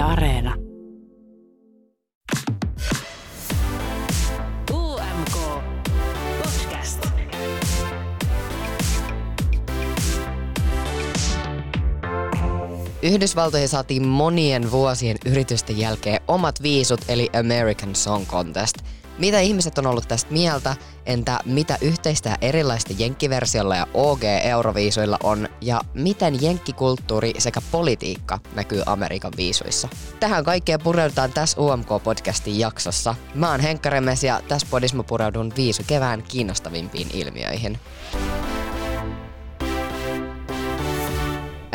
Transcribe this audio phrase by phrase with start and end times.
[0.00, 0.54] Areena.
[4.72, 5.36] UMK
[6.42, 7.06] Podcast.
[13.02, 18.76] Yhdysvaltoihin saatiin monien vuosien yritysten jälkeen omat viisut eli American Song Contest.
[19.20, 20.76] Mitä ihmiset on ollut tästä mieltä,
[21.06, 29.32] entä mitä yhteistä erilaisten jenkkiversiolla ja OG-euroviisuilla on, ja miten jenkkikulttuuri sekä politiikka näkyy Amerikan
[29.36, 29.88] viisuissa?
[30.20, 33.14] Tähän kaikkeen pureudutaan tässä UMK-podcastin jaksossa.
[33.34, 37.78] Mä oon Henkka Remes ja tässä podissa mä pureudun viisu kevään kiinnostavimpiin ilmiöihin.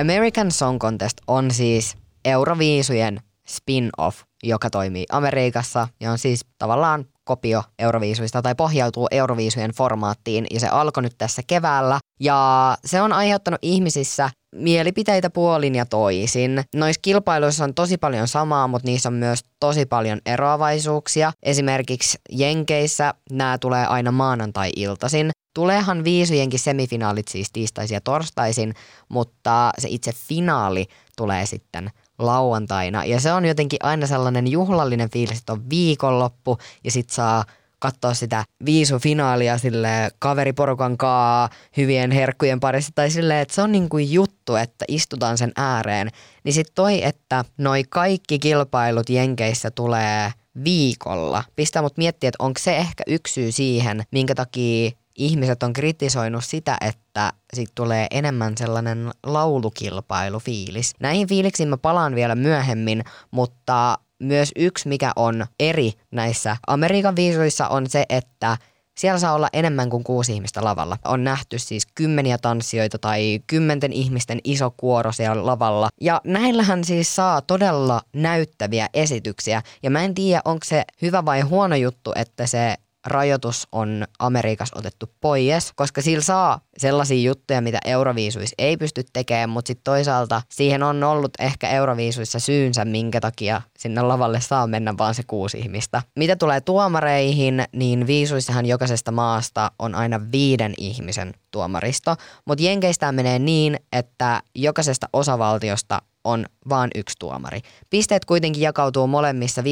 [0.01, 7.63] American Song Contest on siis Euroviisujen spin-off, joka toimii Amerikassa ja on siis tavallaan kopio
[7.79, 13.59] Euroviisuista tai pohjautuu Euroviisujen formaattiin ja se alkoi nyt tässä keväällä ja se on aiheuttanut
[13.61, 16.63] ihmisissä mielipiteitä puolin ja toisin.
[16.75, 21.31] Noissa kilpailuissa on tosi paljon samaa, mutta niissä on myös tosi paljon eroavaisuuksia.
[21.43, 25.31] Esimerkiksi Jenkeissä nämä tulee aina maanantai-iltaisin.
[25.55, 28.73] Tuleehan viisujenkin semifinaalit siis tiistaisin ja torstaisin,
[29.09, 30.85] mutta se itse finaali
[31.17, 33.05] tulee sitten lauantaina.
[33.05, 37.45] Ja se on jotenkin aina sellainen juhlallinen fiilis, että on viikonloppu ja sit saa
[37.79, 43.89] katsoa sitä viisufinaalia sille kaveriporukan kaa hyvien herkkujen parissa tai silleen, että se on niin
[43.89, 46.09] kuin juttu, että istutaan sen ääreen.
[46.43, 50.31] Niin sit toi, että noi kaikki kilpailut Jenkeissä tulee
[50.63, 55.73] viikolla, pistää mut miettiä, että onko se ehkä yksi syy siihen, minkä takia ihmiset on
[55.73, 60.93] kritisoinut sitä, että siitä tulee enemmän sellainen laulukilpailufiilis.
[60.99, 67.67] Näihin fiiliksiin mä palaan vielä myöhemmin, mutta myös yksi, mikä on eri näissä Amerikan viisuissa
[67.67, 68.57] on se, että
[68.97, 70.97] siellä saa olla enemmän kuin kuusi ihmistä lavalla.
[71.05, 75.89] On nähty siis kymmeniä tanssijoita tai kymmenten ihmisten iso kuoro siellä lavalla.
[76.01, 79.61] Ja näillähän siis saa todella näyttäviä esityksiä.
[79.83, 82.75] Ja mä en tiedä, onko se hyvä vai huono juttu, että se
[83.05, 89.49] rajoitus on Amerikassa otettu pois, koska sillä saa sellaisia juttuja, mitä Euroviisuissa ei pysty tekemään,
[89.49, 94.97] mutta sitten toisaalta siihen on ollut ehkä Euroviisuissa syynsä, minkä takia sinne lavalle saa mennä
[94.97, 96.01] vaan se kuusi ihmistä.
[96.15, 102.15] Mitä tulee tuomareihin, niin viisuissahan jokaisesta maasta on aina viiden ihmisen tuomaristo,
[102.45, 107.59] mutta Jenkeistä menee niin, että jokaisesta osavaltiosta on vain yksi tuomari.
[107.89, 109.65] Pisteet kuitenkin jakautuu molemmissa 50-50,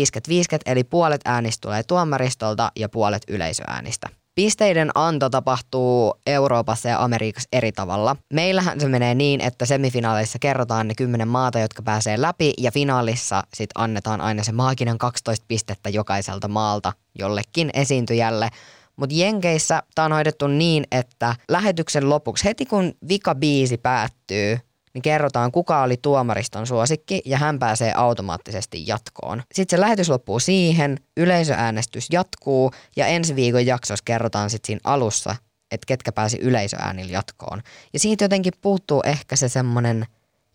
[0.66, 4.10] eli puolet äänistä tulee tuomaristolta ja puolet yleisöäänistä.
[4.36, 8.16] Pisteiden anto tapahtuu Euroopassa ja Amerikassa eri tavalla.
[8.34, 13.44] Meillähän se menee niin, että semifinaaleissa kerrotaan ne kymmenen maata, jotka pääsee läpi ja finaalissa
[13.54, 18.50] sit annetaan aina se maaginen 12 pistettä jokaiselta maalta jollekin esiintyjälle.
[18.96, 24.60] Mutta Jenkeissä tämä on hoidettu niin, että lähetyksen lopuksi, heti kun vika biisi päättyy,
[24.94, 29.44] niin kerrotaan kuka oli tuomariston suosikki ja hän pääsee automaattisesti jatkoon.
[29.54, 35.36] Sitten se lähetys loppuu siihen, yleisöäänestys jatkuu ja ensi viikon jaksossa kerrotaan sitten siinä alussa,
[35.72, 37.62] että ketkä pääsi yleisöäänillä jatkoon.
[37.94, 40.06] Ja siitä jotenkin puuttuu ehkä se semmoinen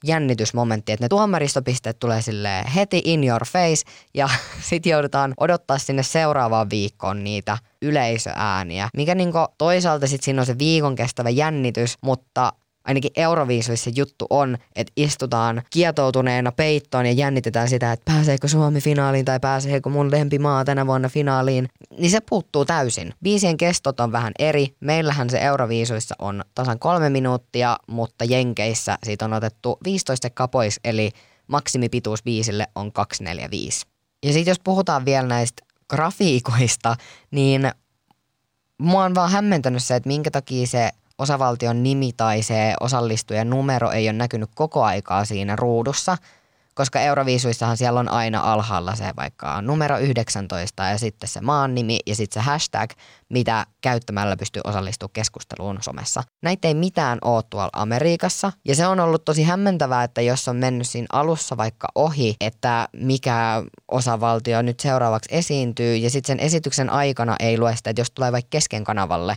[0.04, 3.84] jännitysmomentti, että ne tuomaristopisteet tulee sille heti in your face
[4.14, 4.28] ja
[4.70, 10.58] sitten joudutaan odottaa sinne seuraavaan viikkoon niitä yleisöääniä, mikä niinku toisaalta sitten siinä on se
[10.58, 12.52] viikon kestävä jännitys, mutta
[12.88, 19.24] ainakin Euroviisuissa juttu on, että istutaan kietoutuneena peittoon ja jännitetään sitä, että pääseekö Suomi finaaliin
[19.24, 21.68] tai pääseekö mun lempimaa tänä vuonna finaaliin,
[21.98, 23.14] niin se puuttuu täysin.
[23.22, 24.74] Biisien kestot on vähän eri.
[24.80, 31.10] Meillähän se Euroviisuissa on tasan kolme minuuttia, mutta Jenkeissä siitä on otettu 15 kapois, eli
[31.46, 33.86] maksimipituus biisille on 245.
[34.22, 36.96] Ja sitten jos puhutaan vielä näistä grafiikoista,
[37.30, 37.70] niin
[38.78, 43.90] mua on vaan hämmentänyt se, että minkä takia se osavaltion nimi tai se osallistujan numero
[43.90, 46.16] ei ole näkynyt koko aikaa siinä ruudussa,
[46.78, 51.98] koska Euroviisuissahan siellä on aina alhaalla se vaikka numero 19 ja sitten se maan nimi
[52.06, 52.90] ja sitten se hashtag,
[53.28, 56.22] mitä käyttämällä pystyy osallistumaan keskusteluun somessa.
[56.42, 60.56] Näitä ei mitään ole tuolla Amerikassa ja se on ollut tosi hämmentävää, että jos on
[60.56, 66.90] mennyt siinä alussa vaikka ohi, että mikä osavaltio nyt seuraavaksi esiintyy ja sitten sen esityksen
[66.90, 69.36] aikana ei lue sitä, että jos tulee vaikka kesken kanavalle,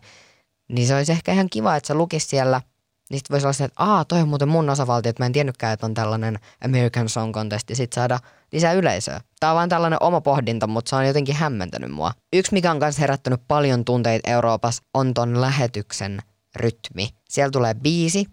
[0.71, 2.61] niin se olisi ehkä ihan kiva, että se lukisi siellä.
[3.09, 5.73] Niin sitten voisi olla että aah, toi on muuten mun osavaltio, että mä en tiennytkään,
[5.73, 8.19] että on tällainen American Song Contest ja sitten saada
[8.51, 9.21] lisää yleisöä.
[9.39, 12.13] Tämä on vain tällainen oma pohdinta, mutta se on jotenkin hämmentänyt mua.
[12.33, 16.21] Yksi, mikä on myös herättänyt paljon tunteita Euroopassa, on ton lähetyksen
[16.55, 17.09] rytmi.
[17.29, 18.25] Siellä tulee biisi,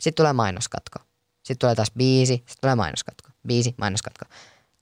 [0.00, 0.98] sitten tulee mainoskatko.
[1.36, 3.28] Sitten tulee taas biisi, sitten tulee mainoskatko.
[3.46, 4.24] Biisi, mainoskatko.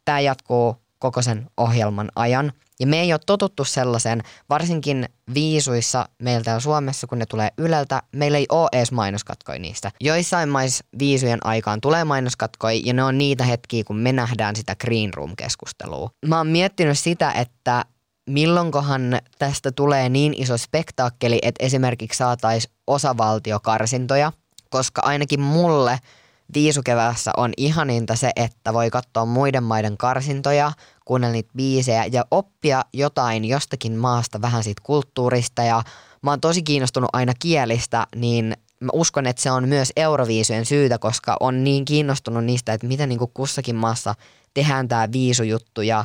[0.04, 2.52] Tämä jatkuu koko sen ohjelman ajan.
[2.80, 8.02] Ja me ei ole totuttu sellaiseen, varsinkin viisuissa meillä täällä Suomessa, kun ne tulee Yleltä,
[8.12, 9.90] meillä ei ole edes mainoskatkoja niistä.
[10.00, 14.76] Joissain maissa viisujen aikaan tulee mainoskatkoja ja ne on niitä hetkiä, kun me nähdään sitä
[14.76, 16.10] Green Room-keskustelua.
[16.26, 17.84] Mä oon miettinyt sitä, että
[18.30, 24.32] milloinkohan tästä tulee niin iso spektaakkeli, että esimerkiksi saataisiin osavaltiokarsintoja,
[24.70, 25.98] koska ainakin mulle
[26.54, 30.72] viisukeväässä on ihaninta se, että voi katsoa muiden maiden karsintoja,
[31.04, 35.62] kuunnella niitä biisejä ja oppia jotain jostakin maasta vähän siitä kulttuurista.
[35.62, 35.82] Ja
[36.22, 40.98] mä oon tosi kiinnostunut aina kielistä, niin mä uskon, että se on myös Euroviisujen syytä,
[40.98, 44.14] koska on niin kiinnostunut niistä, että miten niin kussakin maassa
[44.54, 46.04] tehdään tämä viisujuttu ja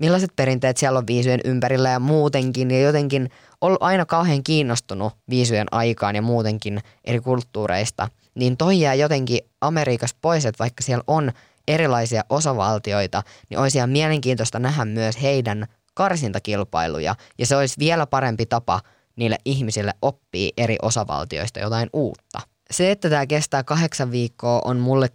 [0.00, 2.70] millaiset perinteet siellä on viisujen ympärillä ja muutenkin.
[2.70, 3.30] Ja jotenkin
[3.60, 10.16] ollut aina kauhean kiinnostunut viisujen aikaan ja muutenkin eri kulttuureista, niin toi jää jotenkin Amerikassa
[10.20, 11.32] pois, että vaikka siellä on
[11.68, 18.46] erilaisia osavaltioita, niin olisi ihan mielenkiintoista nähdä myös heidän karsintakilpailuja ja se olisi vielä parempi
[18.46, 18.80] tapa
[19.16, 22.40] niille ihmisille oppia eri osavaltioista jotain uutta.
[22.70, 25.08] Se, että tämä kestää kahdeksan viikkoa on mulle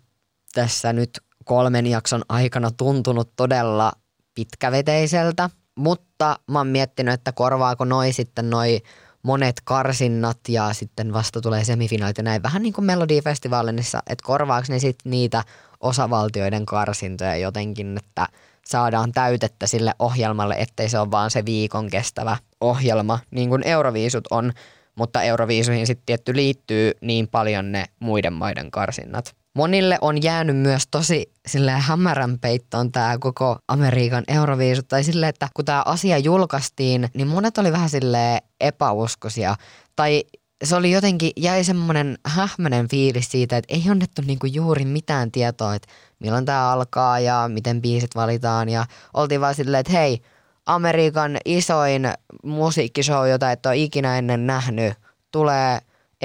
[0.54, 1.10] tässä nyt
[1.46, 3.92] kolmen jakson aikana tuntunut todella
[4.36, 8.82] pitkäveteiseltä, mutta mä oon miettinyt, että korvaako noi sitten noi
[9.28, 12.44] monet karsinnat ja sitten vasta tulee semifinaalit ja näin.
[12.44, 15.44] Vähän niin kuin Melodifestivaalissa, että korvaako ne sitten niitä
[15.80, 18.28] osavaltioiden karsintoja jotenkin, että
[18.66, 24.28] saadaan täytettä sille ohjelmalle, ettei se ole vaan se viikon kestävä ohjelma, niin kuin Euroviisut
[24.32, 24.54] on,
[24.96, 29.36] mutta Euroviisuihin sitten tietty liittyy niin paljon ne muiden maiden karsinnat.
[29.58, 34.82] Monille on jäänyt myös tosi sille hämärän peittoon tämä koko Amerikan Euroviisu.
[34.84, 39.56] Tai silleen, että kun tämä asia julkaistiin, niin monet oli vähän sille epäuskoisia.
[39.96, 40.24] Tai
[40.64, 45.76] se oli jotenkin, jäi semmoinen hähmäinen fiilis siitä, että ei annettu niinku juuri mitään tietoa,
[45.76, 45.88] että
[46.20, 48.70] milloin tämä alkaa ja miten biisit valitaan.
[48.70, 50.22] Ja oltiin vaan silleen, että hei,
[50.66, 52.14] Amerikan isoin
[52.44, 54.94] musiikkishow, jota et ole ikinä ennen nähnyt,
[55.32, 55.80] tulee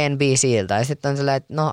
[0.08, 0.74] NBCiltä.
[0.74, 1.72] Ja sitten on silleen, että no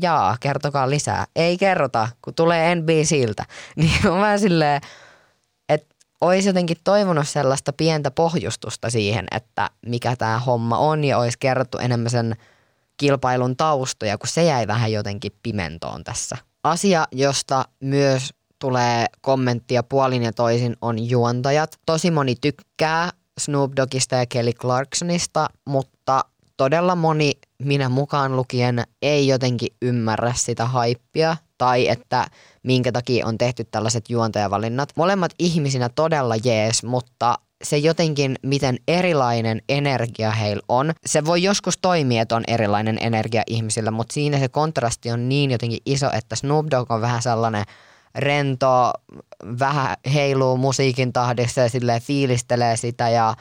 [0.00, 1.26] jaa, kertokaa lisää.
[1.36, 3.44] Ei kerrota, kun tulee NBCiltä.
[3.76, 4.80] Niin on vähän silleen,
[5.68, 11.38] että olisi jotenkin toivonut sellaista pientä pohjustusta siihen, että mikä tämä homma on ja olisi
[11.40, 12.36] kerrottu enemmän sen
[12.96, 16.36] kilpailun taustoja, kun se jäi vähän jotenkin pimentoon tässä.
[16.64, 21.78] Asia, josta myös tulee kommenttia puolin ja toisin on juontajat.
[21.86, 26.24] Tosi moni tykkää Snoop Doggista ja Kelly Clarksonista, mutta
[26.56, 32.26] todella moni, minä mukaan lukien, ei jotenkin ymmärrä sitä haippia tai että
[32.62, 34.88] minkä takia on tehty tällaiset juontajavalinnat.
[34.96, 40.92] Molemmat ihmisinä todella jees, mutta se jotenkin, miten erilainen energia heillä on.
[41.06, 45.50] Se voi joskus toimia, että on erilainen energia ihmisillä, mutta siinä se kontrasti on niin
[45.50, 47.64] jotenkin iso, että Snoop Dogg on vähän sellainen
[48.14, 48.92] rento,
[49.58, 53.34] vähän heiluu musiikin tahdissa ja silleen fiilistelee sitä ja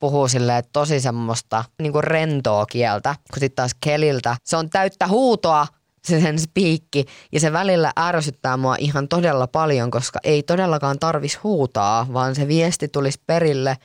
[0.00, 5.66] puhuu silleen tosi semmoista niinku rentoa kieltä, kun sitten taas Keliltä se on täyttä huutoa
[6.04, 11.42] se sen spiikki ja se välillä ärsyttää mua ihan todella paljon, koska ei todellakaan tarvis
[11.42, 13.76] huutaa, vaan se viesti tulisi perille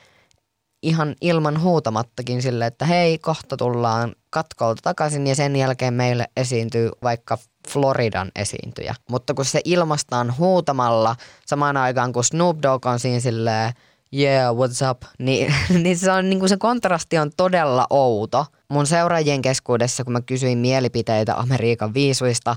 [0.83, 6.91] ihan ilman huutamattakin sille, että hei, kohta tullaan katkolta takaisin ja sen jälkeen meille esiintyy
[7.03, 7.37] vaikka
[7.69, 8.95] Floridan esiintyjä.
[9.09, 11.15] Mutta kun se ilmastaan huutamalla
[11.45, 13.73] samaan aikaan, kun Snoop Dogg on siinä silleen,
[14.19, 18.45] yeah, what's up, niin, niin se, on, niin kuin se kontrasti on todella outo.
[18.69, 22.55] Mun seuraajien keskuudessa, kun mä kysyin mielipiteitä Amerikan viisuista,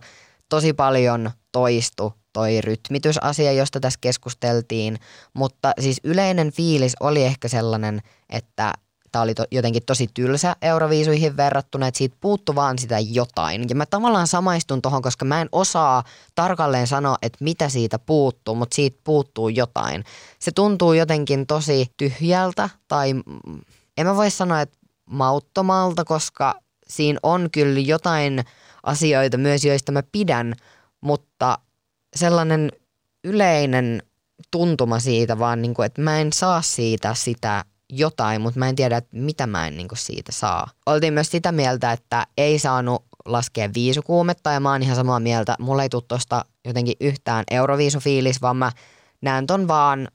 [0.48, 4.98] tosi paljon toistu toi rytmitysasia, josta tässä keskusteltiin,
[5.34, 8.72] mutta siis yleinen fiilis oli ehkä sellainen, että
[9.18, 13.66] tämä oli to, jotenkin tosi tylsä Euroviisuihin verrattuna, että siitä puuttu vaan sitä jotain.
[13.68, 18.54] Ja mä tavallaan samaistun tuohon, koska mä en osaa tarkalleen sanoa, että mitä siitä puuttuu,
[18.54, 20.04] mutta siitä puuttuu jotain.
[20.38, 23.14] Se tuntuu jotenkin tosi tyhjältä tai
[23.98, 24.78] en mä voi sanoa, että
[25.10, 26.54] mauttomalta, koska
[26.88, 28.44] siinä on kyllä jotain
[28.82, 30.54] asioita myös, joista mä pidän,
[31.00, 31.58] mutta
[32.16, 32.72] sellainen
[33.24, 34.02] yleinen
[34.50, 38.76] tuntuma siitä vaan, niin kuin, että mä en saa siitä sitä jotain, mutta mä en
[38.76, 40.70] tiedä, että mitä mä en niin siitä saa.
[40.86, 45.56] Oltiin myös sitä mieltä, että ei saanut laskea viisukuumetta ja mä oon ihan samaa mieltä.
[45.58, 48.72] Mulla ei tule tosta jotenkin yhtään euroviisufiilis, vaan mä
[49.20, 50.08] näen ton vaan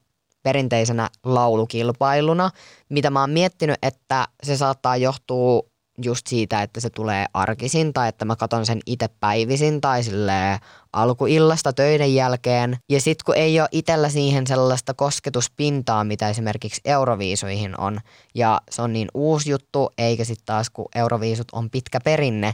[0.43, 2.49] perinteisenä laulukilpailuna,
[2.89, 8.09] mitä mä oon miettinyt, että se saattaa johtua just siitä, että se tulee arkisin tai
[8.09, 10.59] että mä katon sen itse päivisin tai sille
[10.93, 12.77] alkuillasta töiden jälkeen.
[12.89, 17.99] Ja sit kun ei ole itsellä siihen sellaista kosketuspintaa, mitä esimerkiksi Euroviisuihin on,
[18.35, 22.53] ja se on niin uusi juttu, eikä sitten taas kun Euroviisut on pitkä perinne,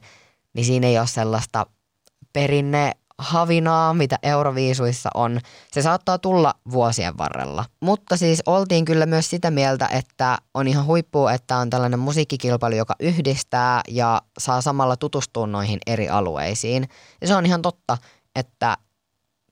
[0.54, 1.66] niin siinä ei ole sellaista
[2.34, 5.40] perinne havinaa, mitä Euroviisuissa on.
[5.72, 7.66] Se saattaa tulla vuosien varrella.
[7.80, 12.76] Mutta siis oltiin kyllä myös sitä mieltä, että on ihan huippua, että on tällainen musiikkikilpailu,
[12.76, 16.90] joka yhdistää ja saa samalla tutustua noihin eri alueisiin.
[17.22, 17.98] Ja se on ihan totta,
[18.36, 18.78] että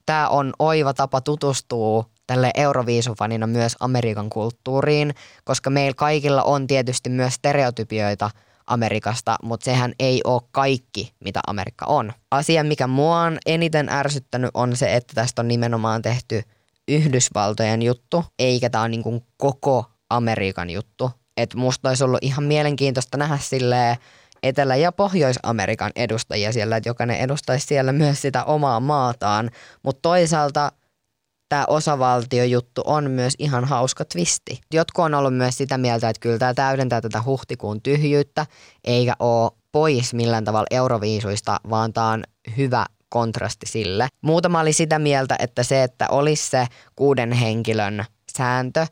[0.05, 7.09] tämä on oiva tapa tutustua tälle Euroviisufanina myös Amerikan kulttuuriin, koska meillä kaikilla on tietysti
[7.09, 8.29] myös stereotypioita
[8.67, 12.13] Amerikasta, mutta sehän ei ole kaikki, mitä Amerikka on.
[12.31, 16.41] Asia, mikä mua on eniten ärsyttänyt, on se, että tästä on nimenomaan tehty
[16.87, 21.11] Yhdysvaltojen juttu, eikä tämä ole niin koko Amerikan juttu.
[21.37, 23.97] Et musta olisi ollut ihan mielenkiintoista nähdä silleen,
[24.43, 29.51] Etelä- ja Pohjois-Amerikan edustajia siellä, että jokainen edustaisi siellä myös sitä omaa maataan.
[29.83, 30.71] Mutta toisaalta
[31.49, 34.61] tämä osavaltiojuttu on myös ihan hauska twisti.
[34.73, 38.45] Jotkut on ollut myös sitä mieltä, että kyllä tämä täydentää tätä huhtikuun tyhjyyttä,
[38.83, 42.23] eikä ole pois millään tavalla euroviisuista, vaan tämä on
[42.57, 44.07] hyvä kontrasti sille.
[44.21, 48.05] Muutama oli sitä mieltä, että se, että olisi se kuuden henkilön
[48.37, 48.87] sääntö,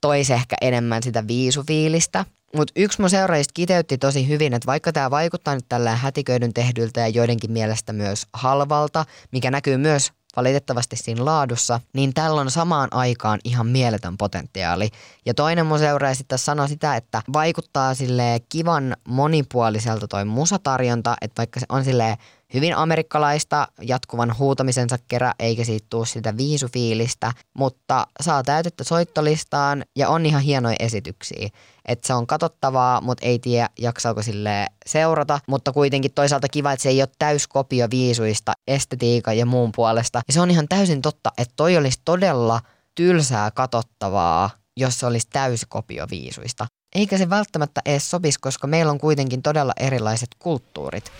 [0.00, 2.24] toisi ehkä enemmän sitä viisufiilistä.
[2.56, 7.00] Mutta yksi mun seuraajista kiteytti tosi hyvin, että vaikka tämä vaikuttaa nyt tällä hätiköidyn tehdyltä
[7.00, 12.88] ja joidenkin mielestä myös halvalta, mikä näkyy myös valitettavasti siinä laadussa, niin tällä on samaan
[12.92, 14.88] aikaan ihan mieletön potentiaali.
[15.26, 21.40] Ja toinen mun seuraaja sitten sanoi sitä, että vaikuttaa sille kivan monipuoliselta toi musatarjonta, että
[21.40, 22.18] vaikka se on sille
[22.54, 30.08] hyvin amerikkalaista jatkuvan huutamisensa kerran, eikä siitä tuu sitä viisufiilistä, mutta saa täytettä soittolistaan ja
[30.08, 31.48] on ihan hienoja esityksiä.
[31.88, 36.82] Että se on katsottavaa, mutta ei tiedä jaksaako sille seurata, mutta kuitenkin toisaalta kiva, että
[36.82, 40.22] se ei ole täyskopio viisuista estetiikan ja muun puolesta.
[40.28, 42.60] Ja se on ihan täysin totta, että toi olisi todella
[42.94, 46.66] tylsää katsottavaa, jos se olisi täyskopio viisuista.
[46.94, 51.12] Eikä se välttämättä edes sopisi, koska meillä on kuitenkin todella erilaiset kulttuurit.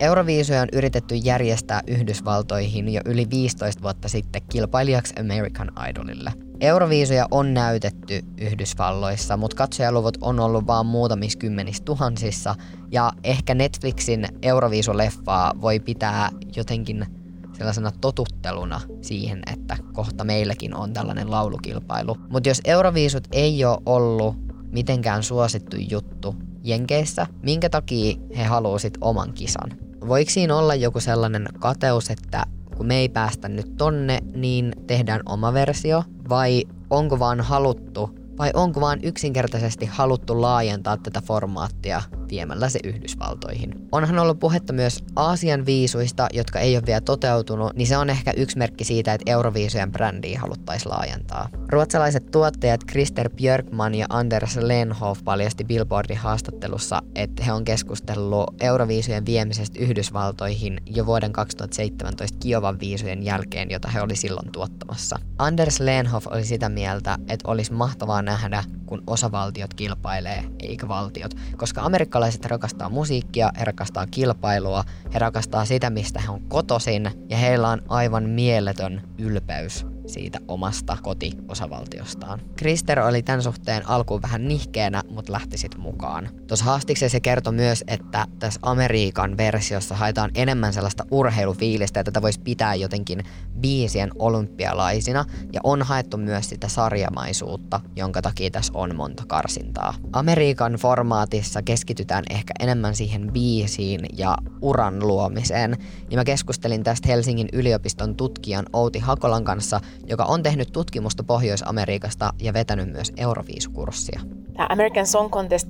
[0.00, 6.32] Euroviisuja on yritetty järjestää Yhdysvaltoihin jo yli 15 vuotta sitten kilpailijaksi American Idolille.
[6.60, 12.54] Euroviisuja on näytetty Yhdysvalloissa, mutta katsojaluvut on ollut vain muutamissa kymmenissä tuhansissa
[12.90, 17.06] ja ehkä Netflixin Euroviisuleffaa voi pitää jotenkin
[17.52, 22.16] sellaisena totutteluna siihen, että kohta meilläkin on tällainen laulukilpailu.
[22.30, 24.36] Mutta jos Euroviisut ei ole ollut
[24.72, 29.87] mitenkään suosittu juttu Jenkeissä, minkä takia he haluaisivat oman kisan?
[30.08, 35.20] Voiko siinä olla joku sellainen kateus, että kun me ei päästä nyt tonne, niin tehdään
[35.26, 36.04] oma versio?
[36.28, 43.88] Vai onko vaan haluttu vai onko vaan yksinkertaisesti haluttu laajentaa tätä formaattia viemällä se Yhdysvaltoihin?
[43.92, 48.32] Onhan ollut puhetta myös Aasian viisuista, jotka ei ole vielä toteutunut, niin se on ehkä
[48.36, 51.48] yksi merkki siitä, että Euroviisujen brändiä haluttaisiin laajentaa.
[51.68, 59.26] Ruotsalaiset tuottajat Krister Björkman ja Anders Lenhoff paljasti Billboardin haastattelussa, että he on keskustellut Euroviisujen
[59.26, 65.16] viemisestä Yhdysvaltoihin jo vuoden 2017 Kiovan viisujen jälkeen, jota he oli silloin tuottamassa.
[65.38, 71.34] Anders Lenhoff oli sitä mieltä, että olisi mahtavaa nähdä, kun osavaltiot kilpailee, eikä valtiot.
[71.56, 77.36] Koska amerikkalaiset rakastaa musiikkia, he rakastaa kilpailua, he rakastaa sitä, mistä he on kotoisin, ja
[77.36, 82.40] heillä on aivan mieletön ylpeys siitä omasta kotiosavaltiostaan.
[82.56, 86.28] Krister oli tämän suhteen alkuun vähän nihkeänä, mutta lähti sitten mukaan.
[86.46, 92.22] Tuossa haastiksessa se kertoi myös, että tässä Amerikan versiossa haetaan enemmän sellaista urheilufiilistä, että tätä
[92.22, 93.24] voisi pitää jotenkin
[93.60, 99.94] biisien olympialaisina, ja on haettu myös sitä sarjamaisuutta, jonka takia tässä on monta karsintaa.
[100.12, 105.76] Amerikan formaatissa keskitytään ehkä enemmän siihen biisiin ja uran luomiseen,
[106.08, 112.32] niin mä keskustelin tästä Helsingin yliopiston tutkijan Outi Hakolan kanssa, joka on tehnyt tutkimusta Pohjois-Amerikasta
[112.42, 114.20] ja vetänyt myös Euroviisukurssia.
[114.56, 115.68] Tämä American Song Contest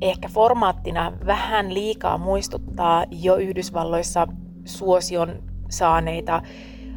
[0.00, 4.26] ehkä formaattina vähän liikaa muistuttaa jo Yhdysvalloissa
[4.64, 6.42] suosion saaneita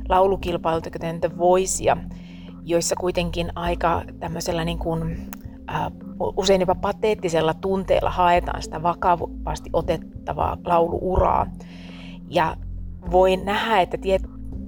[0.10, 1.98] laulukilpailuita, kuten The Voicea,
[2.64, 5.30] joissa kuitenkin aika tämmöisellä niin kuin,
[5.70, 5.92] äh,
[6.38, 11.48] usein jopa pateettisella tunteella haetaan sitä vakavasti otettavaa lauluuraa.
[12.30, 12.56] Ja
[13.12, 13.98] voi nähdä, että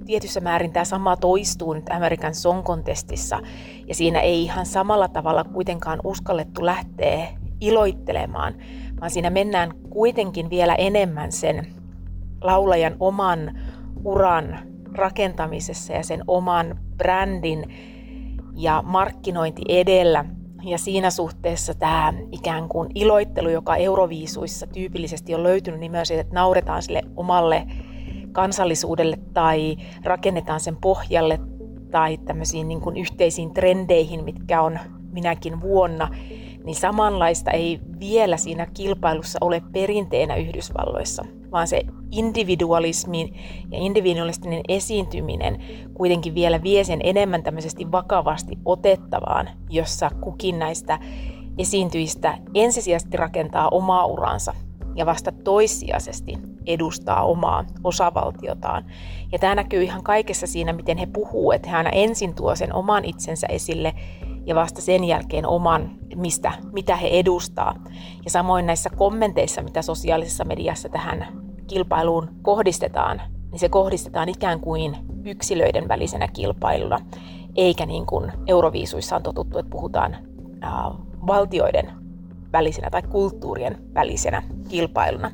[0.06, 3.40] tietyssä määrin tämä sama toistuu nyt American Song Contestissa,
[3.86, 7.28] ja siinä ei ihan samalla tavalla kuitenkaan uskallettu lähteä
[7.60, 8.54] iloittelemaan,
[9.00, 11.66] vaan siinä mennään kuitenkin vielä enemmän sen
[12.40, 13.58] laulajan oman
[14.04, 14.58] uran
[14.94, 17.74] rakentamisessa ja sen oman brändin
[18.54, 20.24] ja markkinointi edellä.
[20.62, 26.34] Ja siinä suhteessa tämä ikään kuin iloittelu, joka Euroviisuissa tyypillisesti on löytynyt, niin myös, että
[26.34, 27.66] nauretaan sille omalle
[28.36, 31.40] kansallisuudelle tai rakennetaan sen pohjalle
[31.90, 34.78] tai tämmöisiin niin kuin yhteisiin trendeihin, mitkä on
[35.12, 36.08] minäkin vuonna,
[36.64, 43.32] niin samanlaista ei vielä siinä kilpailussa ole perinteenä Yhdysvalloissa, vaan se individualismi
[43.70, 45.58] ja individualistinen esiintyminen
[45.94, 50.98] kuitenkin vielä vie sen enemmän tämmöisesti vakavasti otettavaan, jossa kukin näistä
[51.58, 54.65] esiintyjistä ensisijaisesti rakentaa omaa uransa
[54.96, 58.84] ja vasta toissijaisesti edustaa omaa osavaltiotaan.
[59.32, 63.04] Ja tämä näkyy ihan kaikessa siinä, miten he puhuu, että hän ensin tuo sen oman
[63.04, 63.94] itsensä esille
[64.46, 67.74] ja vasta sen jälkeen oman, mistä, mitä he edustaa.
[68.24, 71.26] Ja samoin näissä kommenteissa, mitä sosiaalisessa mediassa tähän
[71.66, 76.98] kilpailuun kohdistetaan, niin se kohdistetaan ikään kuin yksilöiden välisenä kilpailuna,
[77.56, 80.16] eikä niin kuin Euroviisuissa on totuttu, että puhutaan
[81.26, 82.05] valtioiden
[82.56, 85.30] välisenä tai kulttuurien välisenä kilpailuna.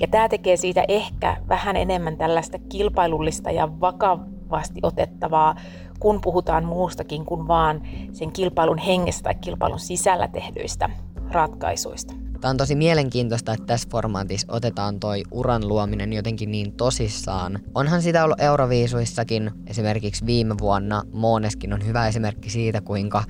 [0.00, 5.54] Ja tämä tekee siitä ehkä vähän enemmän tällaista kilpailullista ja vakavasti otettavaa,
[6.00, 10.90] kun puhutaan muustakin kuin vaan sen kilpailun hengessä tai kilpailun sisällä tehdyistä
[11.30, 12.14] ratkaisuista.
[12.40, 17.58] Tämä on tosi mielenkiintoista, että tässä formaatissa otetaan toi uran luominen jotenkin niin tosissaan.
[17.74, 23.24] Onhan sitä ollut Euroviisuissakin, esimerkiksi viime vuonna Mooneskin on hyvä esimerkki siitä, kuinka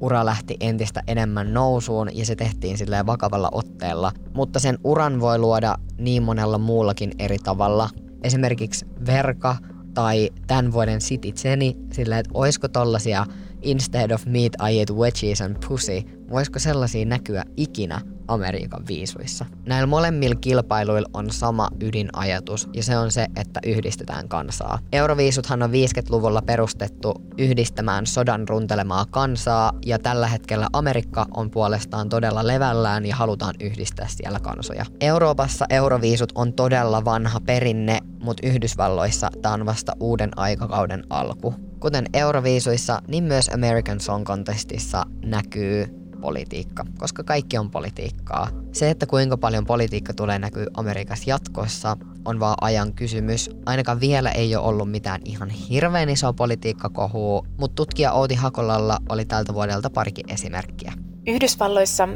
[0.00, 4.12] ura lähti entistä enemmän nousuun ja se tehtiin silleen vakavalla otteella.
[4.34, 7.90] Mutta sen uran voi luoda niin monella muullakin eri tavalla.
[8.22, 9.56] Esimerkiksi Verka
[9.94, 13.26] tai tämän vuoden City Zeni, silleen, että oisko tollasia
[13.62, 19.46] instead of meat I eat wedgies and pussy, voisiko sellaisia näkyä ikinä Amerikan viisuissa.
[19.66, 24.78] Näillä molemmilla kilpailuilla on sama ydinajatus ja se on se, että yhdistetään kansaa.
[24.92, 32.46] Euroviisuthan on 50-luvulla perustettu yhdistämään sodan runtelemaa kansaa ja tällä hetkellä Amerikka on puolestaan todella
[32.46, 34.84] levällään ja halutaan yhdistää siellä kansoja.
[35.00, 41.65] Euroopassa Euroviisut on todella vanha perinne, mutta Yhdysvalloissa tämä on vasta uuden aikakauden alku.
[41.80, 45.86] Kuten Euroviisuissa, niin myös American Song Contestissa näkyy
[46.20, 48.48] politiikka, koska kaikki on politiikkaa.
[48.72, 53.50] Se, että kuinka paljon politiikka tulee näkyy Amerikassa jatkossa, on vaan ajan kysymys.
[53.66, 59.24] Ainakaan vielä ei ole ollut mitään ihan hirveän isoa politiikkakohua, mutta tutkija Outi Hakolalla oli
[59.24, 60.92] tältä vuodelta parikin esimerkkiä.
[61.26, 62.08] Yhdysvalloissa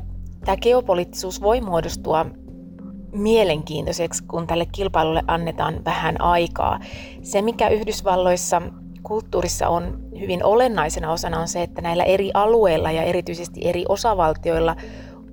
[0.45, 2.27] tämä geopoliittisuus voi muodostua
[3.13, 6.81] mielenkiintoiseksi, kun tälle kilpailulle annetaan vähän aikaa.
[7.23, 8.63] Se, mikä Yhdysvalloissa
[9.11, 14.77] kulttuurissa on hyvin olennaisena osana on se, että näillä eri alueilla ja erityisesti eri osavaltioilla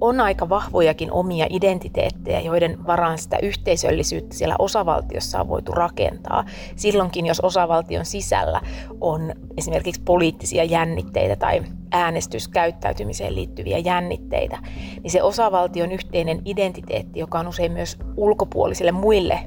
[0.02, 6.46] on aika vahvojakin omia identiteettejä, joiden varaan sitä yhteisöllisyyttä siellä osavaltiossa on voitu rakentaa.
[6.76, 8.62] Silloinkin, jos osavaltion sisällä
[9.02, 14.58] on esimerkiksi poliittisia jännitteitä tai äänestyskäyttäytymiseen liittyviä jännitteitä,
[15.04, 19.40] niin se osavaltion yhteinen identiteetti, joka on usein myös ulkopuolisille muille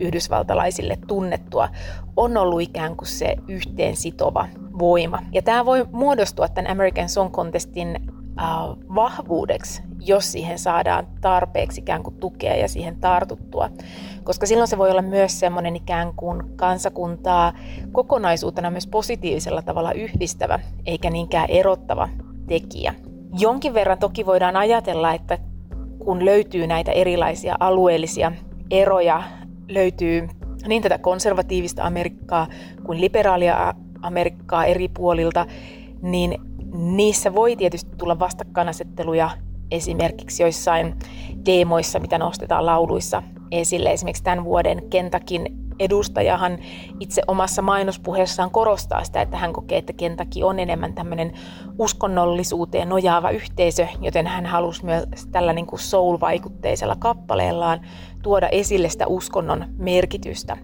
[0.00, 1.68] yhdysvaltalaisille tunnettua,
[2.16, 5.18] on ollut ikään kuin se yhteen sitova voima.
[5.32, 7.96] Ja tämä voi muodostua tämän American Song Contestin
[8.40, 8.46] äh,
[8.94, 13.70] vahvuudeksi, jos siihen saadaan tarpeeksi ikään kuin tukea ja siihen tartuttua.
[14.24, 17.52] Koska silloin se voi olla myös semmoinen ikään kuin kansakuntaa
[17.92, 22.08] kokonaisuutena myös positiivisella tavalla yhdistävä, eikä niinkään erottava
[22.46, 22.94] tekijä.
[23.38, 25.38] Jonkin verran toki voidaan ajatella, että
[25.98, 28.32] kun löytyy näitä erilaisia alueellisia
[28.70, 29.22] eroja
[29.68, 30.28] löytyy
[30.66, 32.46] niin tätä konservatiivista Amerikkaa
[32.84, 35.46] kuin liberaalia Amerikkaa eri puolilta,
[36.02, 36.38] niin
[36.74, 39.30] niissä voi tietysti tulla vastakkainasetteluja
[39.70, 40.94] esimerkiksi joissain
[41.44, 43.92] teemoissa, mitä nostetaan lauluissa esille.
[43.92, 46.58] Esimerkiksi tämän vuoden Kentakin edustajahan
[47.00, 51.32] itse omassa mainospuheessaan korostaa sitä, että hän kokee, että Kentaki on enemmän tämmöinen
[51.78, 57.80] uskonnollisuuteen nojaava yhteisö, joten hän halusi myös tällä niin kuin soul-vaikutteisella kappaleellaan
[58.22, 60.56] tuoda esille sitä uskonnon merkitystä,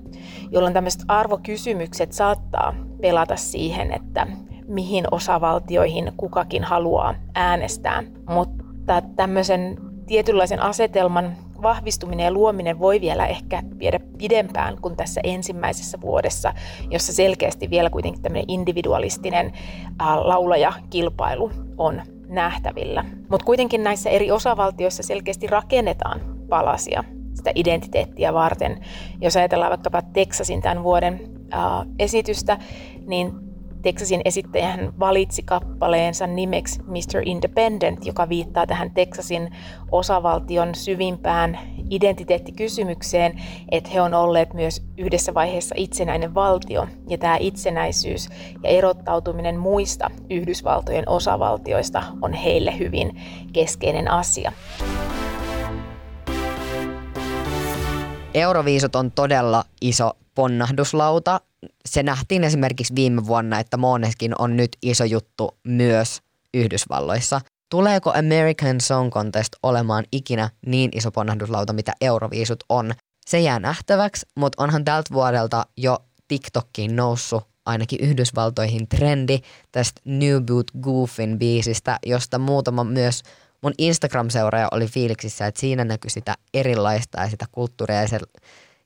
[0.51, 4.27] jolloin tämmöiset arvokysymykset saattaa pelata siihen, että
[4.69, 8.03] mihin osavaltioihin kukakin haluaa äänestää.
[8.29, 16.01] Mutta tämmöisen tietynlaisen asetelman vahvistuminen ja luominen voi vielä ehkä viedä pidempään kuin tässä ensimmäisessä
[16.01, 16.55] vuodessa,
[16.91, 19.53] jossa selkeästi vielä kuitenkin tämmöinen individualistinen
[20.23, 23.05] laulajakilpailu on nähtävillä.
[23.29, 28.81] Mutta kuitenkin näissä eri osavaltioissa selkeästi rakennetaan palasia sitä identiteettiä varten.
[29.21, 31.21] Jos ajatellaan vaikkapa Texasin tämän vuoden
[31.99, 32.59] esitystä,
[33.07, 33.52] niin
[33.83, 37.23] Texasin esittäjä valitsi kappaleensa nimeksi Mr.
[37.25, 39.51] Independent, joka viittaa tähän Texasin
[39.93, 41.59] osavaltion syvimpään
[41.91, 43.41] identiteettikysymykseen,
[43.71, 48.29] että he on olleet myös yhdessä vaiheessa itsenäinen valtio, ja tämä itsenäisyys
[48.63, 53.21] ja erottautuminen muista Yhdysvaltojen osavaltioista on heille hyvin
[53.53, 54.53] keskeinen asia.
[58.35, 61.41] Euroviisut on todella iso ponnahduslauta
[61.89, 66.23] se nähtiin esimerkiksi viime vuonna, että Moneskin on nyt iso juttu myös
[66.55, 67.41] Yhdysvalloissa.
[67.71, 72.93] tuleeko American Song Contest olemaan ikinä niin iso ponnahduslauta, mitä Euroviisut on.
[73.27, 75.99] Se jää nähtäväksi, mutta onhan tältä vuodelta jo
[76.29, 79.39] TikTokkiin noussut ainakin Yhdysvaltoihin trendi
[79.73, 83.23] tästä New Boot Goofin biisistä, josta muutama myös
[83.63, 88.19] mun Instagram-seuraaja oli fiiliksissä, että siinä näkyi sitä erilaista ja sitä kulttuuria ja se,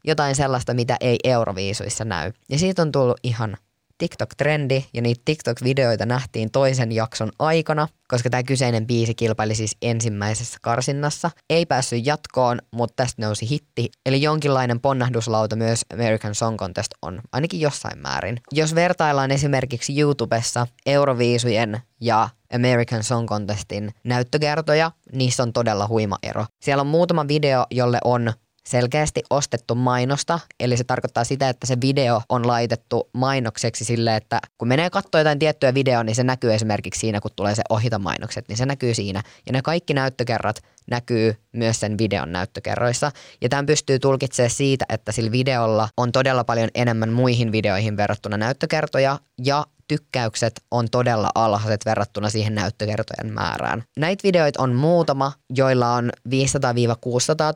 [0.06, 2.32] jotain sellaista, mitä ei Euroviisuissa näy.
[2.48, 3.56] Ja siitä on tullut ihan
[3.98, 10.58] TikTok-trendi ja niitä TikTok-videoita nähtiin toisen jakson aikana, koska tämä kyseinen biisi kilpaili siis ensimmäisessä
[10.62, 11.30] karsinnassa.
[11.50, 17.20] Ei päässyt jatkoon, mutta tästä nousi hitti, eli jonkinlainen ponnahduslauta myös American Song Contest on,
[17.32, 18.40] ainakin jossain määrin.
[18.52, 26.46] Jos vertaillaan esimerkiksi YouTubessa Euroviisujen ja American Song Contestin näyttökertoja, niissä on todella huima ero.
[26.60, 28.32] Siellä on muutama video, jolle on
[28.66, 34.40] selkeästi ostettu mainosta, eli se tarkoittaa sitä, että se video on laitettu mainokseksi sille, että
[34.58, 37.98] kun menee katsoa jotain tiettyä videoa, niin se näkyy esimerkiksi siinä, kun tulee se ohita
[37.98, 39.22] mainokset, niin se näkyy siinä.
[39.46, 43.12] Ja ne kaikki näyttökerrat näkyy myös sen videon näyttökerroissa.
[43.40, 48.36] Ja tämän pystyy tulkitsemaan siitä, että sillä videolla on todella paljon enemmän muihin videoihin verrattuna
[48.36, 53.84] näyttökertoja ja tykkäykset on todella alhaiset verrattuna siihen näyttökertojen määrään.
[53.96, 56.32] Näitä videoita on muutama, joilla on 500-600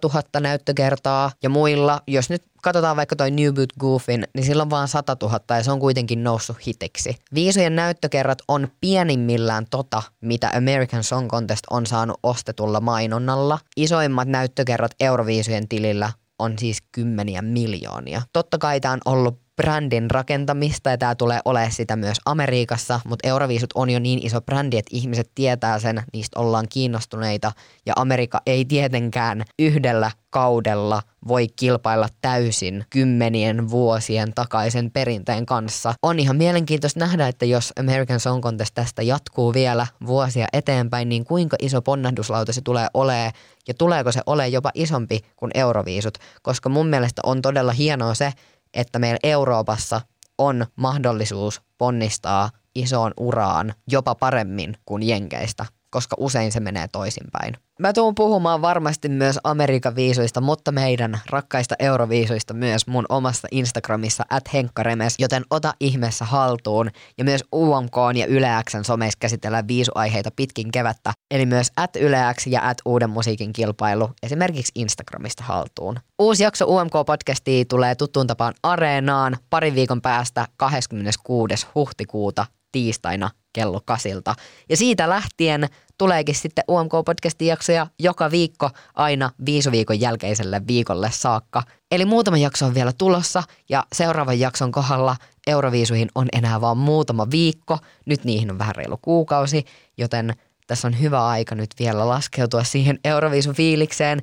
[0.02, 4.70] 000 näyttökertaa ja muilla, jos nyt katsotaan vaikka toi New Boot Goofin, niin sillä on
[4.70, 7.16] vaan 100 000 ja se on kuitenkin noussut hitiksi.
[7.34, 13.58] Viisujen näyttökerrat on pienimmillään tota, mitä American Song Contest on saanut ostetulla mainonnalla.
[13.76, 18.22] Isoimmat näyttökerrat Euroviisujen tilillä on siis kymmeniä miljoonia.
[18.32, 23.29] Totta kai tämä on ollut brändin rakentamista ja tämä tulee olemaan sitä myös Amerikassa, mutta
[23.29, 27.53] Euroviisut on jo niin iso brändi, että ihmiset tietää sen, niistä ollaan kiinnostuneita
[27.87, 35.94] ja Amerikka ei tietenkään yhdellä kaudella voi kilpailla täysin kymmenien vuosien takaisen perinteen kanssa.
[36.03, 41.25] On ihan mielenkiintoista nähdä, että jos American Song Contest tästä jatkuu vielä vuosia eteenpäin, niin
[41.25, 43.33] kuinka iso ponnahduslauta se tulee olemaan
[43.68, 48.33] ja tuleeko se olemaan jopa isompi kuin Euroviisut, koska mun mielestä on todella hienoa se,
[48.74, 50.00] että meillä Euroopassa
[50.38, 57.57] on mahdollisuus ponnistaa isoon uraan jopa paremmin kuin Jenkeistä, koska usein se menee toisinpäin.
[57.81, 64.24] Mä tuun puhumaan varmasti myös Amerikan viisuista, mutta meidän rakkaista euroviisuista myös mun omassa Instagramissa
[64.31, 66.90] at henkkaremes, joten ota ihmeessä haltuun.
[67.18, 72.68] Ja myös UMK ja Yleäksen someissa käsitellään viisuaiheita pitkin kevättä, eli myös at Yleäks ja
[72.68, 76.00] at Uuden musiikin kilpailu esimerkiksi Instagramista haltuun.
[76.18, 81.66] Uusi jakso UMK-podcastia tulee tuttuun tapaan Areenaan parin viikon päästä 26.
[81.74, 84.35] huhtikuuta tiistaina kello kasilta.
[84.68, 91.62] Ja siitä lähtien tuleekin sitten UMK-podcastin jaksoja joka viikko aina viisuviikon jälkeiselle viikolle saakka.
[91.90, 97.30] Eli muutama jakso on vielä tulossa ja seuraavan jakson kohdalla Euroviisuihin on enää vaan muutama
[97.30, 97.78] viikko.
[98.06, 99.64] Nyt niihin on vähän reilu kuukausi,
[99.98, 100.35] joten
[100.66, 104.20] tässä on hyvä aika nyt vielä laskeutua siihen Euroviisun fiilikseen,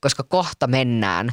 [0.00, 1.32] koska kohta mennään